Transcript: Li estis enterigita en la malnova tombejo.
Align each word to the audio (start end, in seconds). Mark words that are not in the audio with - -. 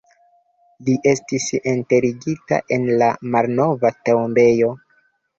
Li 0.85 0.93
estis 1.09 1.43
enterigita 1.71 2.59
en 2.77 2.87
la 3.01 3.09
malnova 3.35 3.91
tombejo. 4.09 4.71